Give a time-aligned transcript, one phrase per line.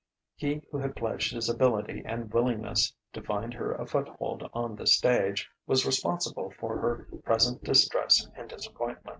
[0.35, 4.87] He who had pledged his ability and willingness to find her a foothold on the
[4.87, 9.05] stage, was responsible for her present distress and disappointment.